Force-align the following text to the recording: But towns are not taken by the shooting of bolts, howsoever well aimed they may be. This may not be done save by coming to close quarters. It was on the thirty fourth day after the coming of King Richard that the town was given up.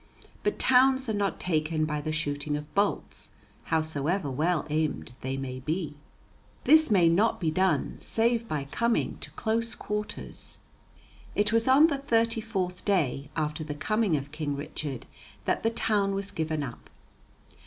But 0.41 0.57
towns 0.57 1.07
are 1.09 1.13
not 1.13 1.39
taken 1.39 1.85
by 1.85 2.01
the 2.01 2.11
shooting 2.11 2.57
of 2.57 2.73
bolts, 2.73 3.29
howsoever 3.65 4.31
well 4.31 4.65
aimed 4.71 5.13
they 5.21 5.37
may 5.37 5.59
be. 5.59 5.95
This 6.63 6.89
may 6.89 7.07
not 7.07 7.39
be 7.39 7.51
done 7.51 7.99
save 8.01 8.47
by 8.47 8.63
coming 8.71 9.19
to 9.19 9.29
close 9.33 9.75
quarters. 9.75 10.57
It 11.35 11.53
was 11.53 11.67
on 11.67 11.85
the 11.85 11.99
thirty 11.99 12.41
fourth 12.41 12.83
day 12.83 13.29
after 13.35 13.63
the 13.63 13.75
coming 13.75 14.17
of 14.17 14.31
King 14.31 14.55
Richard 14.55 15.05
that 15.45 15.61
the 15.61 15.69
town 15.69 16.15
was 16.15 16.31
given 16.31 16.63
up. 16.63 16.89